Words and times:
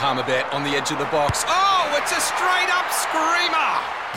Palmerbet 0.00 0.50
on 0.54 0.62
the 0.62 0.70
edge 0.70 0.90
of 0.90 0.98
the 0.98 1.04
box. 1.04 1.44
Oh, 1.46 1.94
it's 2.00 2.10
a 2.10 2.20
straight 2.22 2.70
up 2.70 2.90
screamer! 2.90 3.60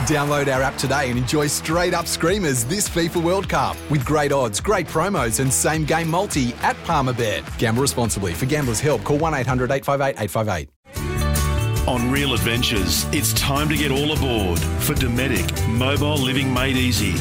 Download 0.08 0.48
our 0.48 0.62
app 0.62 0.78
today 0.78 1.10
and 1.10 1.20
enjoy 1.20 1.48
straight 1.48 1.94
up 1.94 2.08
screamers 2.08 2.64
this 2.64 2.88
FIFA 2.88 3.22
World 3.22 3.50
Cup 3.50 3.76
with 3.92 4.06
great 4.06 4.32
odds, 4.32 4.62
great 4.62 4.88
promos, 4.88 5.42
and 5.42 5.52
same 5.52 5.84
game 5.84 6.10
multi 6.10 6.54
at 6.62 6.78
Palmerbet. 6.86 7.44
Gamble 7.58 7.82
responsibly. 7.82 8.34
For 8.34 8.46
gamblers' 8.46 8.80
help, 8.80 9.04
call 9.04 9.18
1 9.18 9.34
800 9.34 9.72
858 9.72 10.24
858. 10.24 11.88
On 11.90 12.10
Real 12.10 12.34
Adventures, 12.34 13.06
it's 13.14 13.34
time 13.34 13.68
to 13.68 13.76
get 13.76 13.92
all 13.92 14.14
aboard 14.14 14.60
for 14.60 14.94
Dometic 14.94 15.68
Mobile 15.68 16.16
Living 16.16 16.54
Made 16.54 16.78
Easy. 16.78 17.16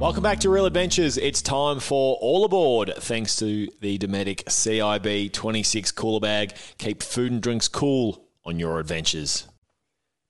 Welcome 0.00 0.22
back 0.22 0.40
to 0.40 0.48
Real 0.48 0.64
Adventures. 0.64 1.18
It's 1.18 1.42
time 1.42 1.78
for 1.78 2.16
All 2.22 2.46
Aboard, 2.46 2.94
thanks 2.96 3.36
to 3.36 3.68
the 3.82 3.98
Dometic 3.98 4.44
CIB 4.44 5.30
26 5.30 5.92
cooler 5.92 6.20
bag. 6.20 6.54
Keep 6.78 7.02
food 7.02 7.32
and 7.32 7.42
drinks 7.42 7.68
cool 7.68 8.24
on 8.42 8.58
your 8.58 8.80
adventures. 8.80 9.46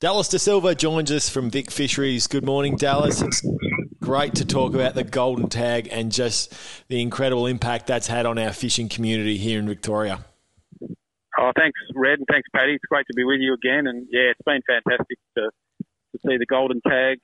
Dallas 0.01 0.29
D'Silva 0.29 0.75
joins 0.75 1.13
us 1.13 1.29
from 1.29 1.51
Vic 1.51 1.71
Fisheries. 1.71 2.27
Good 2.27 2.45
morning, 2.45 2.75
Dallas. 2.75 3.23
It's 3.23 3.47
great 4.01 4.35
to 4.35 4.45
talk 4.45 4.75
about 4.75 4.97
the 4.97 5.05
golden 5.05 5.49
tag 5.49 5.89
and 5.93 6.11
just 6.11 6.53
the 6.89 7.01
incredible 7.01 7.47
impact 7.47 7.87
that's 7.87 8.09
had 8.09 8.27
on 8.27 8.39
our 8.39 8.53
fishing 8.53 8.89
community 8.89 9.37
here 9.37 9.61
in 9.61 9.69
Victoria. 9.69 10.25
Oh, 11.39 11.53
thanks, 11.57 11.79
Red, 11.95 12.19
and 12.19 12.27
thanks, 12.29 12.49
Paddy. 12.53 12.73
It's 12.73 12.85
great 12.91 13.07
to 13.07 13.15
be 13.15 13.23
with 13.23 13.39
you 13.39 13.55
again. 13.55 13.87
And 13.87 14.09
yeah, 14.11 14.33
it's 14.33 14.43
been 14.45 14.63
fantastic 14.67 15.19
to, 15.39 15.51
to 15.83 16.19
see 16.27 16.39
the 16.39 16.47
golden 16.47 16.81
tag 16.81 17.21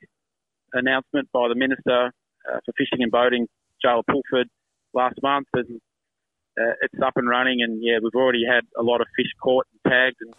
announcement 0.73 1.28
by 1.32 1.48
the 1.48 1.56
minister 1.56 2.12
uh, 2.50 2.59
for 2.64 2.73
fishing 2.77 3.02
and 3.02 3.10
boating, 3.10 3.46
Jaala 3.84 4.02
Pulford, 4.06 4.48
last 4.95 5.16
month, 5.23 5.48
and 5.54 5.80
uh, 6.59 6.74
it's 6.82 7.00
up 7.04 7.14
and 7.16 7.28
running. 7.28 7.62
And 7.62 7.82
yeah, 7.82 7.98
we've 8.02 8.14
already 8.14 8.45
had 8.46 8.64
a 8.78 8.82
lot 8.82 9.00
of 9.00 9.06
fish 9.16 9.30
caught 9.42 9.66
and 9.73 9.92
tagged 9.92 10.16
and 10.20 10.34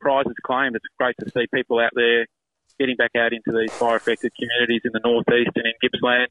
prizes 0.00 0.34
claimed. 0.44 0.76
It's 0.76 0.84
great 0.98 1.16
to 1.20 1.30
see 1.30 1.46
people 1.52 1.78
out 1.78 1.92
there 1.94 2.26
getting 2.78 2.96
back 2.96 3.12
out 3.16 3.32
into 3.32 3.56
these 3.58 3.72
fire 3.72 3.96
affected 3.96 4.32
communities 4.38 4.82
in 4.84 4.92
the 4.92 5.00
northeast 5.02 5.50
and 5.54 5.64
in 5.66 5.72
Gippsland, 5.80 6.28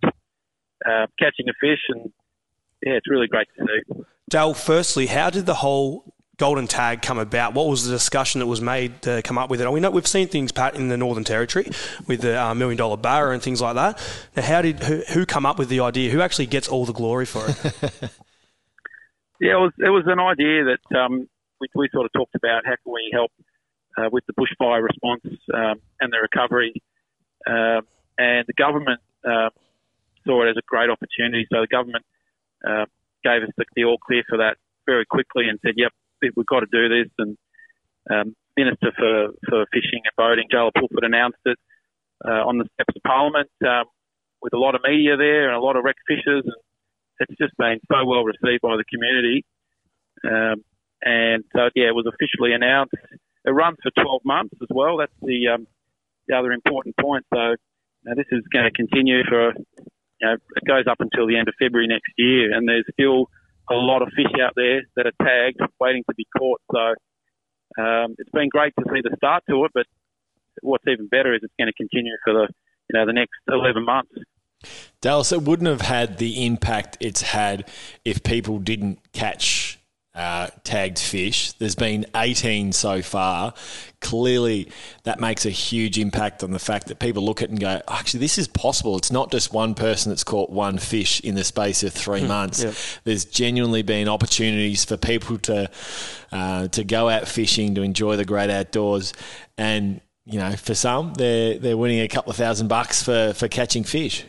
uh, 0.85 1.07
catching 1.17 1.49
a 1.49 1.53
fish, 1.59 1.81
and 1.89 2.11
yeah, 2.83 2.93
it's 2.93 3.09
really 3.09 3.27
great 3.27 3.47
to 3.57 3.65
see. 3.65 4.03
Dale, 4.29 4.53
firstly, 4.53 5.07
how 5.07 5.29
did 5.29 5.45
the 5.45 5.55
whole 5.55 6.14
golden 6.37 6.67
tag 6.67 7.01
come 7.01 7.17
about? 7.17 7.53
What 7.53 7.67
was 7.67 7.85
the 7.85 7.91
discussion 7.91 8.39
that 8.39 8.47
was 8.47 8.61
made 8.61 9.01
to 9.03 9.21
come 9.21 9.37
up 9.37 9.49
with 9.49 9.61
it? 9.61 9.71
We 9.71 9.79
know 9.79 9.89
we've 9.89 10.07
seen 10.07 10.27
things, 10.27 10.51
Pat, 10.51 10.75
in 10.75 10.89
the 10.89 10.97
Northern 10.97 11.23
Territory 11.23 11.69
with 12.07 12.21
the 12.21 12.41
uh, 12.41 12.53
million 12.53 12.77
dollar 12.77 12.97
bar 12.97 13.31
and 13.31 13.41
things 13.41 13.61
like 13.61 13.75
that. 13.75 14.01
Now, 14.35 14.43
how 14.43 14.61
did 14.61 14.83
who, 14.83 15.01
who 15.13 15.25
come 15.25 15.45
up 15.45 15.57
with 15.57 15.69
the 15.69 15.79
idea? 15.79 16.11
Who 16.11 16.21
actually 16.21 16.47
gets 16.47 16.67
all 16.67 16.85
the 16.85 16.93
glory 16.93 17.25
for 17.25 17.45
it? 17.47 17.55
yeah, 19.39 19.53
it 19.53 19.61
was 19.61 19.73
it 19.79 19.89
was 19.89 20.03
an 20.07 20.19
idea 20.19 20.65
that 20.65 20.97
um, 20.97 21.27
we, 21.59 21.67
we 21.75 21.89
sort 21.91 22.05
of 22.05 22.13
talked 22.13 22.35
about. 22.35 22.65
How 22.65 22.75
can 22.83 22.93
we 22.93 23.09
help 23.13 23.31
uh, 23.97 24.09
with 24.11 24.25
the 24.25 24.33
bushfire 24.33 24.83
response 24.83 25.25
um, 25.53 25.81
and 25.99 26.11
the 26.11 26.19
recovery? 26.21 26.73
Uh, 27.47 27.81
and 28.17 28.45
the 28.47 28.53
government 28.57 29.01
uh, 29.23 29.49
saw 30.25 30.43
it 30.43 30.49
as 30.49 30.57
a 30.57 30.61
great 30.65 30.89
opportunity. 30.89 31.45
So 31.51 31.61
the 31.61 31.67
government 31.67 32.05
uh, 32.65 32.85
gave 33.23 33.43
us 33.43 33.49
the, 33.57 33.65
the 33.75 33.83
all 33.85 33.97
clear 33.97 34.23
for 34.27 34.37
that 34.39 34.57
very 34.85 35.05
quickly 35.05 35.47
and 35.49 35.59
said, 35.63 35.73
"Yep, 35.75 35.91
we've 36.35 36.45
got 36.45 36.61
to 36.61 36.71
do 36.71 36.89
this. 36.89 37.11
And 37.17 37.37
um, 38.09 38.35
Minister 38.57 38.91
for, 38.95 39.27
for 39.49 39.65
Fishing 39.73 40.01
and 40.03 40.15
Boating, 40.17 40.47
Jaala 40.53 40.71
Pulford, 40.73 41.03
announced 41.03 41.41
it 41.45 41.57
uh, 42.23 42.47
on 42.47 42.57
the 42.57 42.65
steps 42.73 42.95
of 42.95 43.03
Parliament 43.03 43.49
um, 43.65 43.85
with 44.41 44.53
a 44.53 44.57
lot 44.57 44.75
of 44.75 44.81
media 44.83 45.17
there 45.17 45.47
and 45.47 45.55
a 45.55 45.59
lot 45.59 45.75
of 45.75 45.83
rec 45.83 45.95
fishers. 46.07 46.43
And 46.45 46.55
it's 47.19 47.37
just 47.37 47.55
been 47.57 47.79
so 47.91 48.05
well 48.05 48.23
received 48.23 48.61
by 48.61 48.77
the 48.77 48.85
community. 48.85 49.45
Um, 50.23 50.63
and 51.01 51.43
so, 51.53 51.69
yeah, 51.75 51.89
it 51.89 51.95
was 51.95 52.07
officially 52.07 52.53
announced. 52.53 52.95
It 53.45 53.51
runs 53.51 53.77
for 53.83 53.91
12 53.91 54.21
months 54.25 54.55
as 54.61 54.69
well. 54.71 54.97
That's 54.97 55.13
the, 55.21 55.53
um, 55.53 55.67
the 56.27 56.35
other 56.35 56.51
important 56.51 56.95
point. 56.97 57.25
So 57.33 57.55
now 58.03 58.13
this 58.15 58.25
is 58.31 58.41
going 58.51 58.65
to 58.65 58.71
continue 58.71 59.21
for, 59.27 59.53
you 59.53 60.23
know, 60.23 60.33
it 60.33 60.65
goes 60.65 60.85
up 60.89 60.97
until 60.99 61.27
the 61.27 61.37
end 61.37 61.47
of 61.47 61.53
February 61.59 61.87
next 61.87 62.11
year. 62.17 62.55
And 62.55 62.67
there's 62.67 62.85
still 62.93 63.29
a 63.69 63.73
lot 63.73 64.01
of 64.01 64.09
fish 64.15 64.31
out 64.41 64.53
there 64.55 64.83
that 64.95 65.07
are 65.07 65.17
tagged, 65.21 65.59
waiting 65.79 66.03
to 66.09 66.15
be 66.15 66.25
caught. 66.37 66.61
So 66.71 67.81
um, 67.81 68.15
it's 68.17 68.29
been 68.31 68.49
great 68.49 68.73
to 68.79 68.85
see 68.93 69.01
the 69.01 69.15
start 69.17 69.43
to 69.49 69.65
it, 69.65 69.71
but 69.73 69.85
what's 70.61 70.83
even 70.87 71.07
better 71.07 71.33
is 71.33 71.41
it's 71.43 71.53
going 71.59 71.67
to 71.67 71.73
continue 71.73 72.15
for 72.23 72.33
the 72.33 72.47
you 72.89 72.99
know 72.99 73.05
the 73.05 73.13
next 73.13 73.33
11 73.47 73.83
months. 73.83 74.11
Dallas, 75.01 75.31
it 75.31 75.41
wouldn't 75.41 75.67
have 75.67 75.81
had 75.81 76.17
the 76.17 76.45
impact 76.45 76.97
it's 76.99 77.21
had 77.21 77.69
if 78.03 78.23
people 78.23 78.59
didn't 78.59 78.99
catch 79.11 79.64
uh, 80.15 80.47
tagged 80.63 80.97
fish. 80.97 81.51
There's 81.53 81.75
been 81.75 82.05
18 82.15 82.71
so 82.71 83.01
far. 83.01 83.53
Clearly, 83.99 84.69
that 85.03 85.19
makes 85.19 85.45
a 85.45 85.49
huge 85.49 85.99
impact 85.99 86.43
on 86.43 86.51
the 86.51 86.59
fact 86.59 86.87
that 86.87 86.99
people 86.99 87.23
look 87.23 87.41
at 87.41 87.49
it 87.49 87.51
and 87.51 87.59
go, 87.59 87.81
actually, 87.87 88.21
this 88.21 88.37
is 88.37 88.47
possible. 88.47 88.97
It's 88.97 89.11
not 89.11 89.31
just 89.31 89.51
one 89.51 89.75
person 89.75 90.11
that's 90.11 90.23
caught 90.23 90.49
one 90.49 90.77
fish 90.77 91.19
in 91.21 91.35
the 91.35 91.43
space 91.43 91.83
of 91.83 91.91
three 91.91 92.21
hmm, 92.21 92.27
months. 92.27 92.63
Yep. 92.63 92.75
There's 93.03 93.25
genuinely 93.25 93.81
been 93.81 94.07
opportunities 94.07 94.85
for 94.85 94.95
people 94.95 95.37
to 95.39 95.69
uh, 96.31 96.67
to 96.69 96.83
go 96.83 97.09
out 97.09 97.27
fishing, 97.27 97.75
to 97.75 97.81
enjoy 97.81 98.15
the 98.15 98.25
great 98.25 98.49
outdoors, 98.49 99.13
and 99.57 100.01
you 100.25 100.39
know, 100.39 100.51
for 100.55 100.75
some, 100.75 101.13
they're 101.13 101.57
they're 101.59 101.77
winning 101.77 101.99
a 101.99 102.07
couple 102.07 102.31
of 102.31 102.37
thousand 102.37 102.67
bucks 102.67 103.03
for, 103.03 103.33
for 103.33 103.47
catching 103.47 103.83
fish. 103.83 104.25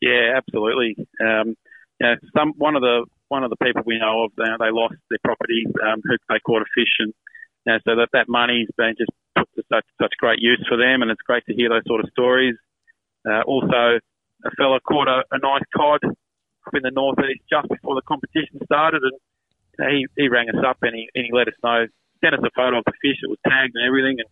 Yeah, 0.00 0.36
absolutely. 0.36 0.96
Um, 1.20 1.56
you 2.00 2.06
know, 2.06 2.14
some 2.36 2.52
one 2.56 2.76
of 2.76 2.82
the 2.82 3.04
one 3.30 3.46
of 3.46 3.50
the 3.50 3.62
people 3.62 3.82
we 3.86 4.02
know 4.02 4.26
of, 4.26 4.34
uh, 4.34 4.58
they 4.58 4.74
lost 4.74 4.98
their 5.08 5.22
property, 5.22 5.62
um, 5.86 6.02
who 6.02 6.18
they 6.28 6.42
caught 6.42 6.62
a 6.62 6.70
fish, 6.74 6.98
and 6.98 7.14
you 7.64 7.72
know, 7.72 7.78
so 7.86 7.94
that 7.94 8.10
that 8.12 8.28
money's 8.28 8.68
been 8.76 8.94
just 8.98 9.14
put 9.38 9.46
to 9.54 9.62
such, 9.70 9.86
such 10.02 10.12
great 10.18 10.42
use 10.42 10.60
for 10.68 10.76
them, 10.76 11.02
and 11.02 11.10
it's 11.10 11.22
great 11.22 11.46
to 11.46 11.54
hear 11.54 11.70
those 11.70 11.86
sort 11.86 12.02
of 12.02 12.10
stories. 12.10 12.58
Uh, 13.22 13.42
also, 13.46 14.02
a 14.44 14.50
fella 14.58 14.80
caught 14.80 15.06
a, 15.06 15.22
a 15.30 15.38
nice 15.38 15.62
cod 15.76 16.02
up 16.02 16.74
in 16.74 16.82
the 16.82 16.90
northeast 16.90 17.46
just 17.46 17.68
before 17.70 17.94
the 17.94 18.02
competition 18.02 18.58
started, 18.64 19.02
and 19.06 19.14
you 19.14 19.78
know, 19.78 19.90
he 19.94 20.00
he 20.16 20.28
rang 20.28 20.50
us 20.50 20.60
up 20.66 20.82
and 20.82 20.94
he 20.98 21.06
and 21.14 21.24
he 21.24 21.30
let 21.32 21.46
us 21.46 21.58
know, 21.62 21.86
sent 22.18 22.34
us 22.34 22.42
a 22.42 22.50
photo 22.58 22.82
of 22.82 22.84
the 22.84 22.98
fish, 22.98 23.22
it 23.22 23.30
was 23.30 23.38
tagged 23.46 23.78
and 23.78 23.86
everything, 23.86 24.18
and 24.18 24.28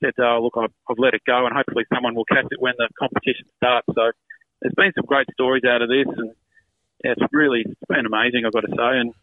said, 0.00 0.16
"Oh, 0.18 0.40
look, 0.40 0.56
I've, 0.56 0.72
I've 0.88 0.98
let 0.98 1.12
it 1.14 1.22
go, 1.28 1.44
and 1.44 1.54
hopefully 1.54 1.84
someone 1.92 2.14
will 2.16 2.26
catch 2.26 2.48
it 2.48 2.60
when 2.64 2.74
the 2.80 2.88
competition 2.98 3.44
starts." 3.60 3.86
So 3.92 4.10
there's 4.64 4.74
been 4.74 4.96
some 4.96 5.06
great 5.06 5.28
stories 5.36 5.68
out 5.68 5.82
of 5.82 5.92
this, 5.92 6.08
and 6.08 6.32
it's 7.02 7.22
really 7.32 7.64
it's 7.66 7.80
been 7.88 8.06
amazing, 8.06 8.44
I've 8.46 8.52
got 8.52 8.60
to 8.60 8.74
say, 8.74 8.92
and 9.00 9.14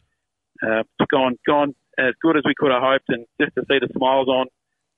uh, 0.61 0.83
it's 0.99 1.11
gone 1.11 1.37
gone 1.45 1.75
as 1.97 2.13
good 2.21 2.37
as 2.37 2.43
we 2.45 2.53
could 2.57 2.71
have 2.71 2.81
hoped, 2.81 3.09
and 3.09 3.25
just 3.39 3.55
to 3.55 3.61
see 3.67 3.79
the 3.79 3.89
smiles 3.95 4.27
on 4.27 4.47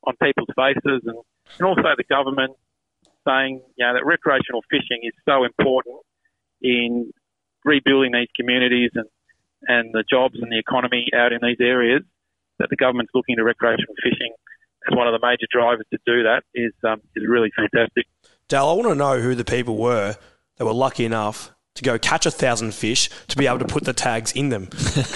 on 0.04 0.16
people's 0.22 0.50
faces, 0.56 1.02
and, 1.06 1.18
and 1.58 1.66
also 1.66 1.84
the 1.98 2.04
government 2.10 2.54
saying 3.28 3.62
you 3.78 3.86
know 3.86 3.94
that 3.94 4.06
recreational 4.06 4.62
fishing 4.70 5.02
is 5.04 5.14
so 5.26 5.44
important 5.44 5.98
in 6.62 7.12
rebuilding 7.64 8.12
these 8.12 8.30
communities 8.36 8.92
and 8.96 9.08
and 9.68 9.94
the 9.94 10.04
jobs 10.10 10.36
and 10.42 10.52
the 10.52 10.58
economy 10.58 11.06
out 11.16 11.32
in 11.32 11.40
these 11.42 11.62
areas 11.62 12.02
that 12.58 12.70
the 12.70 12.76
government's 12.76 13.12
looking 13.14 13.36
to 13.36 13.44
recreational 13.44 13.94
fishing 14.02 14.34
as 14.90 14.98
one 14.98 15.08
of 15.08 15.14
the 15.14 15.26
major 15.26 15.46
drivers 15.52 15.86
to 15.92 16.00
do 16.06 16.24
that 16.24 16.44
is 16.56 16.74
um, 16.84 17.02
is 17.16 17.24
really 17.28 17.52
fantastic. 17.56 18.08
Dal, 18.48 18.70
I 18.70 18.74
want 18.74 18.90
to 18.90 18.96
know 18.96 19.20
who 19.20 19.36
the 19.36 19.46
people 19.46 19.78
were 19.78 20.18
that 20.58 20.66
were 20.66 20.74
lucky 20.74 21.06
enough 21.06 21.54
to 21.76 21.84
go 21.84 21.98
catch 21.98 22.26
a 22.26 22.32
thousand 22.32 22.74
fish 22.74 23.10
to 23.28 23.38
be 23.38 23.48
able 23.48 23.60
to 23.60 23.66
put 23.66 23.86
the 23.86 23.94
tags 23.94 24.32
in 24.34 24.50
them? 24.50 24.70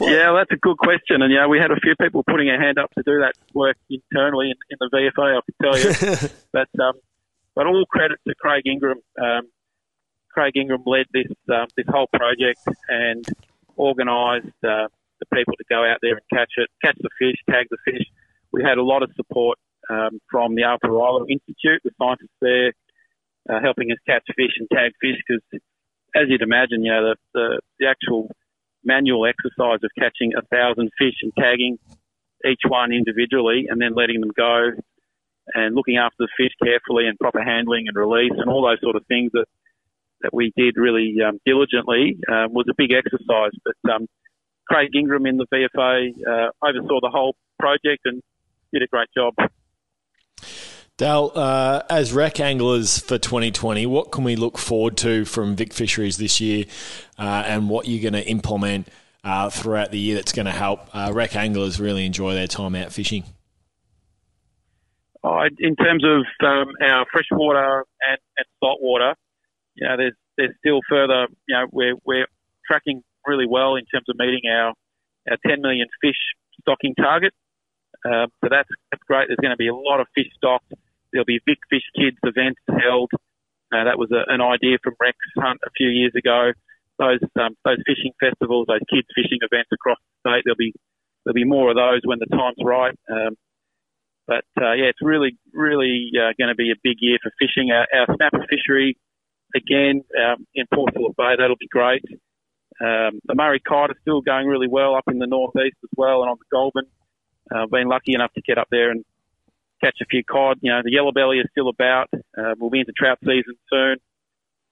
yeah, 0.00 0.32
that's 0.32 0.50
a 0.50 0.58
good 0.60 0.78
question. 0.78 1.22
And, 1.22 1.32
yeah, 1.32 1.46
we 1.46 1.58
had 1.58 1.70
a 1.70 1.76
few 1.80 1.94
people 2.00 2.22
putting 2.24 2.48
a 2.50 2.58
hand 2.58 2.78
up 2.78 2.90
to 2.94 3.02
do 3.04 3.20
that 3.20 3.34
work 3.54 3.76
internally 3.90 4.50
in, 4.50 4.56
in 4.70 4.78
the 4.80 4.88
VFA, 4.88 5.38
I 5.38 5.40
can 5.44 5.54
tell 5.62 5.78
you. 5.78 6.28
but, 6.52 6.68
um, 6.82 6.94
but 7.54 7.66
all 7.66 7.84
credit 7.86 8.18
to 8.26 8.34
Craig 8.34 8.66
Ingram. 8.66 9.00
Um, 9.20 9.48
Craig 10.30 10.56
Ingram 10.56 10.82
led 10.86 11.06
this, 11.12 11.32
uh, 11.52 11.66
this 11.76 11.86
whole 11.88 12.06
project 12.12 12.60
and 12.88 13.24
organised 13.76 14.46
uh, 14.64 14.88
the 15.20 15.26
people 15.32 15.54
to 15.56 15.64
go 15.68 15.84
out 15.84 15.98
there 16.00 16.12
and 16.12 16.22
catch 16.32 16.52
it, 16.56 16.68
catch 16.82 16.96
the 17.00 17.10
fish, 17.18 17.36
tag 17.50 17.66
the 17.70 17.78
fish. 17.84 18.06
We 18.52 18.62
had 18.62 18.78
a 18.78 18.82
lot 18.82 19.02
of 19.02 19.10
support 19.16 19.58
um, 19.90 20.20
from 20.30 20.54
the 20.54 20.64
Arthur 20.64 20.88
Rylah 20.88 21.28
Institute, 21.28 21.80
the 21.84 21.90
scientists 21.98 22.36
there, 22.40 22.72
uh, 23.48 23.60
helping 23.62 23.90
us 23.90 23.98
catch 24.06 24.24
fish 24.36 24.52
and 24.58 24.68
tag 24.72 24.92
fish 25.00 25.16
because, 25.26 25.42
as 26.14 26.24
you'd 26.28 26.42
imagine, 26.42 26.84
you 26.84 26.92
know, 26.92 27.10
the, 27.10 27.16
the, 27.34 27.60
the 27.80 27.86
actual 27.86 28.30
manual 28.84 29.26
exercise 29.26 29.80
of 29.82 29.90
catching 29.98 30.32
a 30.36 30.42
thousand 30.54 30.90
fish 30.98 31.14
and 31.22 31.32
tagging 31.38 31.78
each 32.46 32.62
one 32.66 32.92
individually 32.92 33.66
and 33.68 33.80
then 33.80 33.94
letting 33.94 34.20
them 34.20 34.30
go 34.36 34.70
and 35.54 35.74
looking 35.74 35.96
after 35.96 36.16
the 36.20 36.28
fish 36.36 36.52
carefully 36.62 37.06
and 37.06 37.18
proper 37.18 37.42
handling 37.42 37.86
and 37.88 37.96
release 37.96 38.32
and 38.36 38.48
all 38.48 38.62
those 38.62 38.80
sort 38.80 38.96
of 38.96 39.04
things 39.06 39.30
that 39.32 39.46
that 40.20 40.34
we 40.34 40.52
did 40.56 40.76
really 40.76 41.14
um, 41.26 41.38
diligently 41.46 42.18
um, 42.28 42.52
was 42.52 42.66
a 42.68 42.74
big 42.76 42.90
exercise. 42.90 43.52
But 43.64 43.92
um, 43.92 44.06
Craig 44.68 44.90
Ingram 44.94 45.26
in 45.26 45.36
the 45.36 45.46
VFA 45.46 46.10
uh, 46.26 46.50
oversaw 46.60 46.98
the 47.00 47.10
whole 47.10 47.36
project 47.58 48.02
and 48.04 48.20
did 48.72 48.82
a 48.82 48.88
great 48.88 49.08
job. 49.16 49.34
Dale, 50.98 51.30
uh, 51.36 51.82
as 51.88 52.12
rec 52.12 52.40
anglers 52.40 52.98
for 52.98 53.18
2020, 53.18 53.86
what 53.86 54.10
can 54.10 54.24
we 54.24 54.34
look 54.34 54.58
forward 54.58 54.96
to 54.96 55.24
from 55.24 55.54
Vic 55.54 55.72
Fisheries 55.72 56.16
this 56.16 56.40
year 56.40 56.64
uh, 57.16 57.44
and 57.46 57.70
what 57.70 57.86
you're 57.86 58.02
going 58.02 58.20
to 58.20 58.28
implement 58.28 58.88
uh, 59.22 59.48
throughout 59.48 59.92
the 59.92 59.98
year 60.00 60.16
that's 60.16 60.32
going 60.32 60.46
to 60.46 60.52
help 60.52 60.92
uh, 60.92 61.12
rec 61.14 61.36
anglers 61.36 61.78
really 61.78 62.04
enjoy 62.04 62.34
their 62.34 62.48
time 62.48 62.74
out 62.74 62.92
fishing? 62.92 63.22
Oh, 65.22 65.40
in 65.60 65.76
terms 65.76 66.02
of 66.04 66.26
um, 66.44 66.72
our 66.82 67.06
freshwater 67.12 67.84
and, 68.08 68.18
and 68.36 68.46
saltwater, 68.58 69.14
you 69.76 69.86
know, 69.86 69.96
there's 69.96 70.14
there's 70.36 70.54
still 70.58 70.80
further. 70.88 71.28
You 71.46 71.54
know, 71.54 71.66
we're 71.70 71.94
we're 72.04 72.26
tracking 72.66 73.04
really 73.24 73.46
well 73.46 73.76
in 73.76 73.84
terms 73.84 74.06
of 74.08 74.16
meeting 74.18 74.50
our 74.50 74.74
our 75.30 75.36
10 75.46 75.60
million 75.60 75.86
fish 76.00 76.18
stocking 76.60 76.96
target. 76.96 77.32
Um, 78.04 78.32
so 78.42 78.48
that's 78.50 78.68
that's 78.90 79.02
great. 79.06 79.28
There's 79.28 79.38
going 79.40 79.52
to 79.52 79.56
be 79.56 79.68
a 79.68 79.74
lot 79.74 80.00
of 80.00 80.08
fish 80.12 80.26
stocked. 80.36 80.72
There'll 81.12 81.24
be 81.28 81.40
Vic 81.46 81.58
Fish 81.70 81.86
Kids 81.96 82.18
events 82.22 82.60
held. 82.68 83.10
Uh, 83.72 83.84
that 83.84 83.98
was 83.98 84.10
a, 84.12 84.24
an 84.32 84.40
idea 84.40 84.78
from 84.82 84.94
Rex 85.00 85.16
Hunt 85.36 85.60
a 85.64 85.70
few 85.76 85.88
years 85.88 86.12
ago. 86.16 86.52
Those 86.98 87.20
um, 87.38 87.54
those 87.64 87.78
fishing 87.86 88.12
festivals, 88.18 88.66
those 88.66 88.82
kids 88.90 89.06
fishing 89.14 89.38
events 89.42 89.70
across 89.72 89.98
the 90.02 90.30
state. 90.30 90.42
There'll 90.44 90.58
be 90.58 90.74
there'll 91.24 91.34
be 91.34 91.44
more 91.44 91.70
of 91.70 91.76
those 91.76 92.00
when 92.04 92.18
the 92.18 92.26
time's 92.26 92.58
right. 92.62 92.96
Um, 93.10 93.36
but 94.28 94.44
uh, 94.60 94.76
yeah, 94.76 94.92
it's 94.92 95.00
really, 95.00 95.38
really 95.54 96.10
uh, 96.14 96.36
going 96.38 96.48
to 96.48 96.54
be 96.54 96.70
a 96.70 96.76
big 96.84 96.98
year 97.00 97.18
for 97.22 97.32
fishing. 97.40 97.70
Our, 97.72 97.86
our 97.98 98.14
snapper 98.14 98.44
fishery, 98.48 98.98
again, 99.56 100.04
um, 100.14 100.46
in 100.54 100.66
Port 100.72 100.92
Phillip 100.92 101.16
Bay, 101.16 101.34
that'll 101.38 101.56
be 101.56 101.68
great. 101.68 102.04
Um, 102.80 103.20
the 103.24 103.34
Murray 103.34 103.60
Kite 103.66 103.90
is 103.90 103.96
still 104.02 104.20
going 104.20 104.46
really 104.46 104.68
well 104.68 104.94
up 104.94 105.04
in 105.10 105.18
the 105.18 105.26
northeast 105.26 105.76
as 105.82 105.90
well, 105.96 106.22
and 106.22 106.30
on 106.30 106.36
the 106.38 106.44
Goulburn. 106.54 106.84
Uh, 107.50 107.66
been 107.66 107.88
lucky 107.88 108.12
enough 108.12 108.32
to 108.34 108.42
get 108.42 108.58
up 108.58 108.68
there 108.70 108.90
and 108.90 109.02
catch 109.82 109.98
a 110.02 110.06
few 110.06 110.22
cod. 110.24 110.58
You 110.60 110.72
know, 110.72 110.80
the 110.84 110.92
yellow 110.92 111.12
belly 111.12 111.38
is 111.38 111.46
still 111.50 111.68
about. 111.68 112.08
Uh, 112.14 112.54
we'll 112.58 112.70
be 112.70 112.80
into 112.80 112.92
trout 112.92 113.18
season 113.20 113.54
soon. 113.70 113.96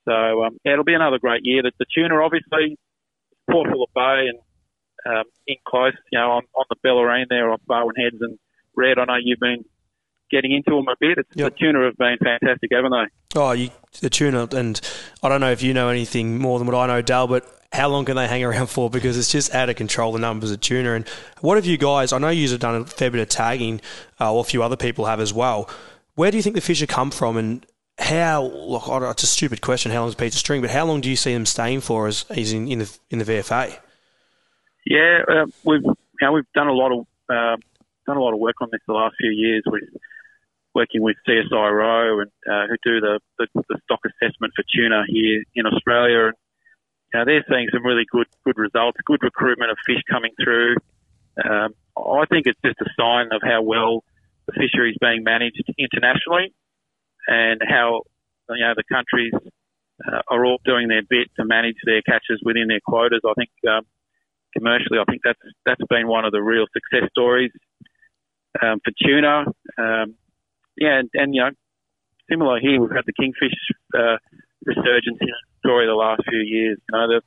So 0.05 0.45
um, 0.45 0.59
yeah, 0.65 0.73
it'll 0.73 0.85
be 0.85 0.95
another 0.95 1.19
great 1.19 1.43
year. 1.45 1.63
The, 1.63 1.73
the 1.79 1.87
tuna, 1.95 2.15
obviously, 2.23 2.79
Port 3.51 3.69
Phillip 3.69 3.91
Bay 3.95 4.29
and 4.31 4.39
um, 5.07 5.25
in 5.47 5.57
close, 5.67 5.93
you 6.11 6.19
know, 6.19 6.33
on, 6.33 6.43
on 6.55 6.65
the 6.69 6.77
Bellarine 6.85 7.27
there 7.29 7.53
off 7.53 7.61
Barwon 7.69 7.95
Heads 7.97 8.17
and 8.21 8.39
Red. 8.75 8.99
I 8.99 9.05
know 9.05 9.17
you've 9.23 9.41
been 9.41 9.65
getting 10.31 10.53
into 10.53 10.71
them 10.71 10.89
a 10.89 10.97
bit. 10.99 11.19
It's, 11.19 11.29
yep. 11.35 11.53
The 11.53 11.59
tuna 11.59 11.85
have 11.85 11.97
been 11.97 12.17
fantastic, 12.23 12.71
haven't 12.73 12.93
they? 12.93 13.41
Oh, 13.41 13.53
you, 13.53 13.71
the 14.01 14.11
tuna, 14.11 14.49
and 14.53 14.81
I 15.23 15.29
don't 15.29 15.41
know 15.41 15.53
if 15.53 15.63
you 15.63 15.75
know 15.75 15.89
anything 15.89 16.39
more 16.39 16.59
than 16.59 16.67
what 16.67 16.77
I 16.77 16.87
know, 16.87 17.03
Dal, 17.03 17.27
but 17.27 17.45
how 17.77 17.89
long 17.89 18.05
can 18.05 18.17
they 18.17 18.27
hang 18.27 18.43
around 18.43 18.69
for? 18.69 18.89
Because 18.91 19.19
it's 19.19 19.31
just 19.31 19.55
out 19.55 19.69
of 19.69 19.77
control, 19.77 20.13
the 20.13 20.19
numbers 20.19 20.51
of 20.51 20.61
tuna. 20.61 20.95
And 20.95 21.09
what 21.41 21.57
have 21.57 21.67
you 21.67 21.77
guys, 21.77 22.13
I 22.13 22.19
know 22.19 22.31
you 22.31 22.49
have 22.49 22.61
done 22.61 22.83
a 22.83 22.85
fair 22.85 23.11
bit 23.11 23.21
of 23.21 23.29
tagging, 23.29 23.81
uh, 24.21 24.33
or 24.33 24.41
a 24.41 24.45
few 24.45 24.63
other 24.63 24.77
people 24.77 25.05
have 25.05 25.21
as 25.21 25.33
well. 25.33 25.69
Where 26.15 26.31
do 26.31 26.37
you 26.39 26.43
think 26.43 26.55
the 26.55 26.63
fish 26.63 26.81
have 26.81 26.89
come 26.89 27.11
from 27.11 27.37
and 27.37 27.67
how, 27.99 28.45
look, 28.45 28.85
it's 28.89 29.23
a 29.23 29.27
stupid 29.27 29.61
question, 29.61 29.93
how 29.93 30.01
long 30.01 30.09
is 30.09 30.15
a 30.15 30.19
piece 30.19 30.35
of 30.35 30.41
string, 30.41 30.61
but 30.63 30.71
how 30.71 30.85
long 30.87 31.01
do 31.01 31.11
you 31.11 31.17
see 31.17 31.33
them 31.33 31.47
staying 31.47 31.83
for 31.83 32.07
as, 32.07 32.25
as 32.31 32.53
in, 32.53 32.69
in, 32.69 32.79
the, 32.81 32.99
in 33.11 33.19
the 33.19 33.25
VFA? 33.25 33.79
Yeah, 34.87 35.21
uh, 35.29 35.47
we've, 35.65 35.83
you 35.83 35.95
know, 36.23 36.33
we've 36.33 36.53
done 36.55 36.69
a 36.69 36.73
lot 36.73 36.93
of 36.93 37.07
uh, 37.29 37.57
done 38.07 38.17
a 38.17 38.21
lot 38.21 38.33
of 38.33 38.39
work 38.39 38.55
on 38.61 38.69
this 38.71 38.81
the 38.87 38.95
last 38.95 39.17
few 39.21 39.31
years 39.31 39.65
with 39.67 39.83
working 40.75 41.03
with 41.03 41.17
CSIRO 41.27 42.23
and 42.23 42.31
uh, 42.49 42.67
who 42.69 42.77
do 42.85 43.01
the, 43.01 43.19
the, 43.39 43.49
the, 43.69 43.79
stock 43.85 44.01
assessment 44.05 44.53
for 44.55 44.63
tuna 44.73 45.05
here 45.09 45.43
in 45.55 45.67
Australia. 45.67 46.27
And 46.27 46.35
know, 47.17 47.25
they're 47.25 47.45
seeing 47.49 47.69
some 47.73 47.85
really 47.85 48.05
good 48.11 48.27
good 48.45 48.59
results, 48.59 48.99
good 49.05 49.23
recruitment 49.23 49.71
of 49.71 49.79
fish 49.87 50.03
coming 50.11 50.33
through. 50.43 50.77
Um, 51.43 51.75
I 51.97 52.25
think 52.31 52.47
it's 52.47 52.61
just 52.65 52.81
a 52.81 52.91
sign 52.99 53.29
of 53.33 53.43
how 53.43 53.63
well 53.63 54.05
the 54.47 54.53
fishery 54.53 54.91
is 54.91 54.97
being 55.01 55.25
managed 55.25 55.63
internationally 55.79 56.55
and 57.27 57.61
how 57.67 58.03
you 58.51 58.65
know 58.65 58.75
the 58.77 58.85
countries 58.91 59.33
uh, 60.07 60.23
are 60.29 60.45
all 60.45 60.59
doing 60.65 60.89
their 60.89 61.03
bit 61.03 61.29
to 61.37 61.45
manage 61.45 61.77
their 61.85 62.03
catches 62.03 62.41
within 62.43 62.69
their 62.69 62.81
quotas. 62.87 63.21
I 63.25 63.35
think 63.35 63.51
um, 63.69 63.83
commercially, 64.57 64.99
I 64.99 65.05
think 65.11 65.23
that's 65.25 65.41
that's 65.65 65.85
been 65.89 66.09
one 66.09 66.25
of 66.25 66.33
the 66.33 66.43
real 66.43 66.67
success 66.73 67.09
stories 67.11 67.51
um, 68.63 68.81
for 68.85 68.93
tuna. 69.03 69.45
Um, 69.79 70.15
yeah, 70.77 71.01
and, 71.01 71.11
and, 71.15 71.35
you 71.35 71.41
know, 71.41 71.51
similar 72.31 72.61
here, 72.61 72.81
we've 72.81 72.91
had 72.91 73.07
the 73.07 73.13
kingfish 73.13 73.57
uh, 73.95 74.17
resurgence 74.65 75.19
in 75.21 75.29
last 75.97 76.23
few 76.29 76.39
years. 76.39 76.79
You 76.91 76.99
know, 76.99 77.17
it 77.17 77.25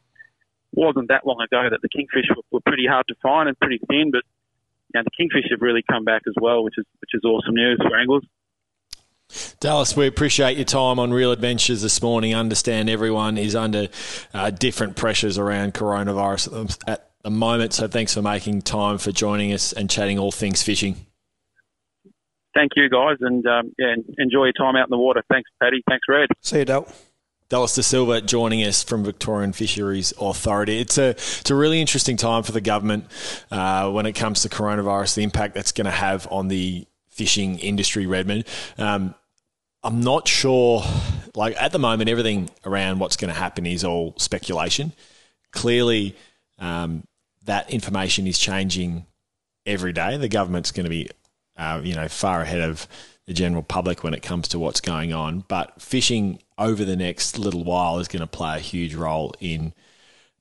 wasn't 0.73 1.09
that 1.09 1.25
long 1.25 1.41
ago 1.41 1.67
that 1.69 1.81
the 1.81 1.89
kingfish 1.89 2.25
were, 2.29 2.43
were 2.51 2.61
pretty 2.65 2.85
hard 2.87 3.05
to 3.07 3.15
find 3.21 3.49
and 3.49 3.59
pretty 3.59 3.79
thin, 3.89 4.11
but 4.11 4.23
you 4.93 4.99
know, 4.99 5.03
the 5.03 5.11
kingfish 5.15 5.49
have 5.51 5.61
really 5.61 5.83
come 5.89 6.03
back 6.03 6.23
as 6.27 6.33
well, 6.39 6.63
which 6.63 6.75
is 6.77 6.85
which 6.99 7.11
is 7.13 7.23
awesome 7.23 7.55
news 7.55 7.79
for 7.81 7.95
anglers. 7.97 8.25
Dallas, 9.59 9.95
we 9.95 10.07
appreciate 10.07 10.57
your 10.57 10.65
time 10.65 10.97
on 10.97 11.11
Real 11.11 11.31
Adventures 11.31 11.83
this 11.83 12.01
morning. 12.01 12.33
Understand 12.33 12.89
everyone 12.89 13.37
is 13.37 13.55
under 13.55 13.87
uh, 14.33 14.49
different 14.49 14.95
pressures 14.95 15.37
around 15.37 15.75
coronavirus 15.75 16.83
at 16.87 17.11
the 17.21 17.29
moment, 17.29 17.73
so 17.73 17.87
thanks 17.87 18.15
for 18.15 18.23
making 18.23 18.63
time 18.63 18.97
for 18.97 19.11
joining 19.11 19.53
us 19.53 19.71
and 19.71 19.87
chatting 19.87 20.17
all 20.17 20.31
things 20.31 20.63
fishing 20.63 21.05
thank 22.59 22.71
you 22.75 22.89
guys, 22.89 23.17
and 23.21 23.45
um, 23.45 23.73
yeah, 23.77 23.95
enjoy 24.17 24.45
your 24.45 24.53
time 24.53 24.75
out 24.75 24.87
in 24.87 24.91
the 24.91 24.97
water. 24.97 25.23
Thanks, 25.29 25.49
Paddy. 25.61 25.81
Thanks, 25.87 26.05
Red. 26.07 26.29
See 26.41 26.59
you, 26.59 26.65
Dal. 26.65 26.87
Dallas 27.49 27.73
D'Silva 27.73 28.21
joining 28.21 28.63
us 28.63 28.83
from 28.83 29.03
Victorian 29.03 29.53
Fisheries 29.53 30.13
Authority. 30.21 30.79
It's 30.79 30.99
a 30.99 31.09
it's 31.09 31.49
a 31.49 31.55
really 31.55 31.81
interesting 31.81 32.15
time 32.15 32.43
for 32.43 32.51
the 32.51 32.61
government 32.61 33.05
uh, 33.49 33.89
when 33.89 34.05
it 34.05 34.13
comes 34.13 34.43
to 34.43 34.49
coronavirus, 34.49 35.15
the 35.15 35.23
impact 35.23 35.55
that's 35.55 35.71
going 35.71 35.85
to 35.85 35.91
have 35.91 36.27
on 36.31 36.47
the 36.47 36.85
fishing 37.09 37.57
industry, 37.57 38.05
Redmond. 38.05 38.45
Um, 38.77 39.15
I'm 39.83 40.01
not 40.01 40.27
sure. 40.27 40.83
Like 41.35 41.59
at 41.59 41.71
the 41.71 41.79
moment, 41.79 42.07
everything 42.09 42.51
around 42.65 42.99
what's 42.99 43.17
going 43.17 43.33
to 43.33 43.39
happen 43.39 43.65
is 43.65 43.83
all 43.83 44.13
speculation. 44.17 44.93
Clearly, 45.51 46.15
um, 46.59 47.03
that 47.45 47.71
information 47.71 48.27
is 48.27 48.37
changing 48.37 49.07
every 49.65 49.91
day. 49.91 50.17
The 50.17 50.29
government's 50.29 50.71
going 50.71 50.83
to 50.83 50.91
be 50.91 51.09
uh, 51.59 51.81
you 51.83 51.93
know, 51.93 52.07
far 52.07 52.41
ahead 52.41 52.61
of 52.61 52.87
the 53.25 53.33
general 53.33 53.61
public 53.61 54.03
when 54.03 54.13
it 54.13 54.23
comes 54.23 54.47
to 54.47 54.57
what's 54.57 54.81
going 54.81 55.13
on. 55.13 55.43
But 55.47 55.81
fishing 55.81 56.39
over 56.59 56.83
the 56.83 56.95
next 56.95 57.39
little 57.39 57.63
while 57.63 57.97
is 57.99 58.07
going 58.07 58.19
to 58.19 58.27
play 58.27 58.57
a 58.57 58.59
huge 58.59 58.93
role 58.93 59.33
in 59.39 59.73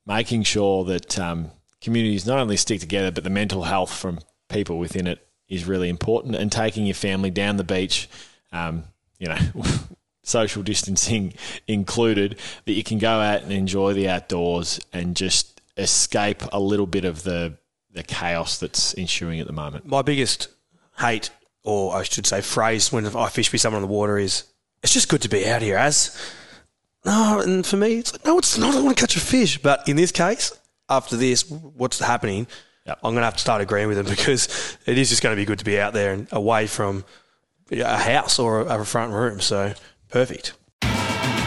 making 0.05 0.43
sure 0.43 0.85
that 0.85 1.19
um, 1.19 1.51
communities 1.81 2.27
not 2.27 2.39
only 2.39 2.57
stick 2.57 2.81
together, 2.81 3.11
but 3.11 3.25
the 3.25 3.31
mental 3.31 3.63
health 3.63 3.95
from 3.95 4.19
people 4.49 4.79
within 4.79 5.07
it 5.07 5.27
is 5.49 5.65
really 5.65 5.89
important. 5.89 6.35
And 6.35 6.51
taking 6.51 6.87
your 6.87 6.95
family 6.95 7.31
down 7.31 7.57
the 7.57 7.65
beach, 7.65 8.09
um, 8.53 8.85
you 9.19 9.29
know, 9.29 9.39
social 10.23 10.63
distancing 10.63 11.35
included, 11.67 12.39
that 12.65 12.73
you 12.73 12.83
can 12.83 12.99
go 12.99 13.21
out 13.21 13.43
and 13.43 13.53
enjoy 13.53 13.93
the 13.95 14.09
outdoors 14.09 14.81
and 14.93 15.17
just 15.17 15.61
escape 15.77 16.43
a 16.53 16.59
little 16.61 16.87
bit 16.87 17.05
of 17.05 17.23
the 17.23 17.57
the 17.93 18.03
chaos 18.03 18.59
that's 18.59 18.97
ensuing 18.99 19.41
at 19.41 19.47
the 19.47 19.53
moment. 19.53 19.87
My 19.87 20.03
biggest 20.03 20.49
hate, 20.99 21.31
or 21.65 21.97
I 21.97 22.03
should 22.03 22.27
say, 22.27 22.43
phrase 22.43 22.93
when 22.93 23.07
I 23.07 23.29
fish 23.29 23.51
with 23.51 23.61
someone 23.61 23.83
on 23.83 23.89
the 23.89 23.93
water 23.93 24.19
is, 24.19 24.45
"It's 24.83 24.93
just 24.93 25.09
good 25.09 25.23
to 25.23 25.29
be 25.29 25.47
out 25.47 25.63
here." 25.63 25.77
As 25.77 26.17
no, 27.05 27.41
and 27.41 27.65
for 27.65 27.77
me, 27.77 27.99
it's 27.99 28.13
like, 28.13 28.25
no, 28.25 28.39
it's 28.39 28.59
not. 28.59 28.75
I 28.75 28.81
want 28.83 28.97
to 28.97 29.01
catch 29.01 29.17
a 29.17 29.21
fish. 29.21 29.59
But 29.59 29.89
in 29.89 29.97
this 29.97 30.13
case, 30.13 30.53
after 30.89 31.17
this, 31.17 31.49
what's 31.49 31.99
happening? 31.99 32.47
Yep. 32.87 32.99
I'm 33.05 33.13
going 33.13 33.23
to 33.23 33.27
have 33.27 33.35
to 33.35 33.41
start 33.41 33.61
agreeing 33.61 33.89
with 33.89 33.97
them 33.97 34.07
because 34.17 34.77
it 34.87 34.99
is 34.99 35.09
just 35.09 35.23
going 35.23 35.35
to 35.35 35.41
be 35.41 35.45
good 35.45 35.59
to 35.61 35.65
be 35.65 35.81
out 35.81 35.93
there 35.93 36.13
and 36.13 36.29
away 36.33 36.67
from 36.67 37.05
a 37.71 37.99
house 37.99 38.39
or 38.39 38.61
a 38.61 38.85
front 38.85 39.13
room. 39.13 39.41
So 39.41 39.75
perfect. 40.11 40.55